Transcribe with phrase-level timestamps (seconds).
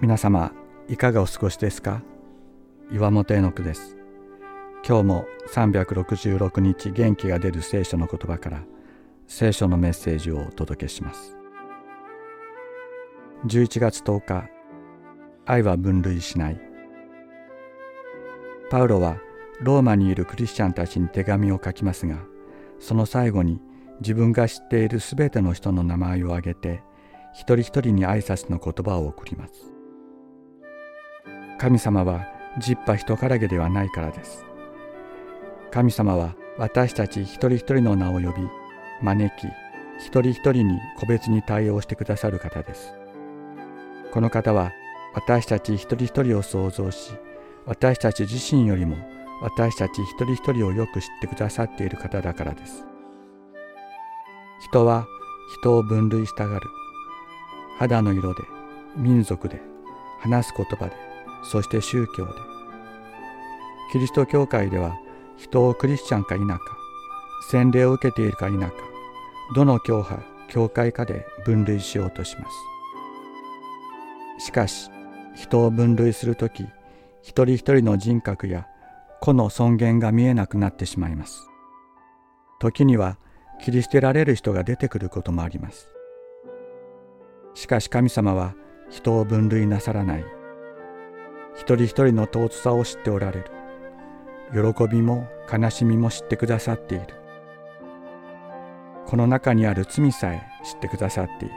[0.00, 0.52] 皆様
[0.88, 2.02] いかがお過ごしですか？
[2.90, 3.96] 岩本絵の句です。
[4.86, 8.64] 今日も366日元気が出る聖書の言葉から
[9.28, 11.36] 聖書のメッセージをお届けします。
[13.46, 14.48] 11月10日
[15.46, 16.60] 愛は分類しない。
[18.70, 19.18] パウロは
[19.60, 22.18] ローマにいるクリスチャンたちに手紙を書きますが
[22.80, 23.60] その最後に
[24.00, 26.82] 自分が知っているすべての人の名前を挙げて
[27.32, 29.72] 一人一人に挨拶の言葉を送ります
[31.58, 32.26] 神様は
[32.58, 34.44] 十羽人からげではないからです。
[35.70, 38.48] 神様は私たち一人一人の名を呼び、
[39.00, 39.46] 招き、
[39.98, 42.92] 一人一人に個別に対応してくださる方です。
[44.12, 44.72] この方は
[45.14, 47.12] 私たち一人一人を創造し、
[47.64, 48.96] 私たち自身よりも
[49.40, 52.84] 私たち一人一人をよく知ってくださっている方だからです。
[54.64, 55.06] 人は
[55.54, 56.68] 人を分類したがる。
[57.78, 58.42] 肌の色で、
[58.96, 59.60] 民族で、
[60.20, 60.92] 話す言葉で、
[61.42, 62.32] そして宗教で。
[63.92, 64.98] キリスト教会では
[65.36, 66.58] 人をクリスチャンか否か
[67.50, 68.72] 洗礼を受けているか否か
[69.54, 72.46] どの教派教会かで分類しようとしま
[74.38, 74.46] す。
[74.46, 74.90] しかし
[75.34, 76.66] 人を分類する時
[77.20, 78.66] 一人一人の人格や
[79.20, 81.50] 個の尊厳が見えなくなってしまいます。
[82.60, 83.18] 時には
[83.62, 85.88] 切り捨てられる人が出てくることもあります。
[87.54, 88.54] しかし神様は
[88.90, 90.24] 人を分類なさらない。
[91.54, 93.50] 一人一人の尊さを知っておられる。
[94.52, 97.06] 喜びも悲しみも知ってくださっている。
[99.06, 101.54] この中にある罪さえ知ってくださっている。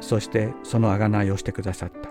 [0.00, 2.10] そしてその贖いをしてくださった。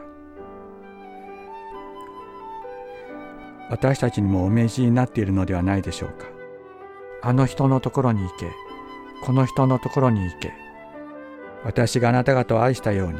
[3.70, 6.35] 私たちにもお命じになっているのではないでしょうか。
[7.28, 8.52] あの人のところに行け。
[9.24, 10.54] この人のところに行け。
[11.64, 13.20] 私があなた方を愛したように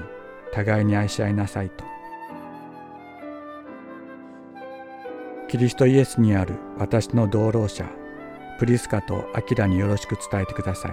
[0.54, 1.84] 互いに愛し合いなさいと。
[5.48, 7.90] キリストイエスにある私の同労者
[8.60, 10.92] プリスカとアキラによろしく伝えてください。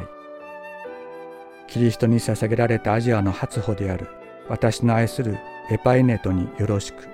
[1.67, 4.09] キリストに捧げられたアジアの初歩である
[4.49, 5.37] 私の愛する
[5.71, 7.07] エパイネトによろしく。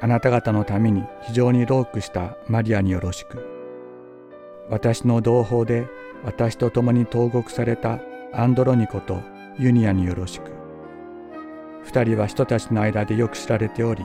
[0.00, 3.53] あなた方のために非常にロークしたマリアによろしく。
[4.70, 5.86] 私の同胞で
[6.24, 8.00] 私と共に投獄された
[8.32, 9.20] アンドロニコと
[9.58, 10.50] ユニアによろしく
[11.84, 14.04] 二人は人たちの間でよく知られており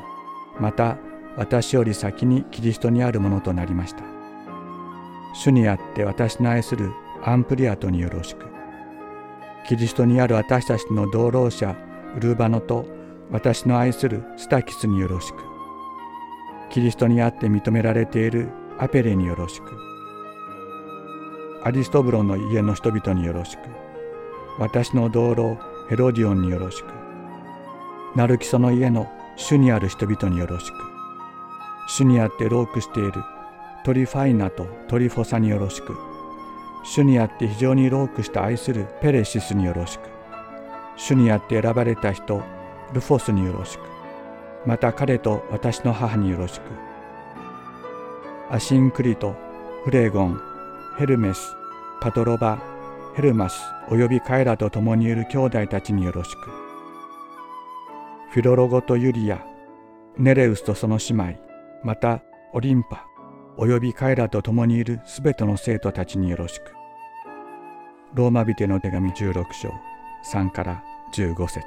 [0.60, 0.98] また
[1.40, 4.04] 私より先にキリストにあるものとなりました。
[5.34, 6.92] 主にあって私の愛する
[7.24, 8.46] アンプリアトによろしく。
[9.66, 11.78] キリストにある私たちの同労者
[12.18, 12.86] ウルバノと
[13.32, 15.38] 私の愛するスタキスによろしく。
[16.72, 19.66] キリストにあって認められているアペレによろしく。
[21.64, 23.62] アリストブロの家の人々によろしく。
[24.60, 25.58] 私の同僚
[25.90, 26.88] ヘロディオンによろしく。
[28.16, 30.90] ナルキソの家の主にある人々によろしく。
[31.90, 33.14] 主にあってロークしている
[33.84, 35.98] トリファイナとトリフォサによろしく
[36.84, 40.02] 主にあって非常に労苦した愛するペルシスによろしく
[40.96, 42.44] 主にあって選ばれた人
[42.94, 43.82] ルフォスによろしく
[44.68, 46.64] また彼と私の母によろしく
[48.52, 49.36] アシンクリト
[49.84, 50.49] フレゴン
[51.00, 51.56] ヘルメス
[52.02, 52.62] パトロバ
[53.16, 56.52] ヘルマスおよび彼らと共にいる兄弟たちによろしく
[58.32, 59.42] フィロロゴとユリア
[60.18, 61.40] ネレウスとその姉妹
[61.86, 62.22] また
[62.52, 63.06] オリンパ
[63.56, 66.74] および彼らと共にいるすべての生徒たちによろしく。
[68.14, 69.74] ローマ人の手紙16章
[70.26, 70.84] 3から
[71.14, 71.64] 15節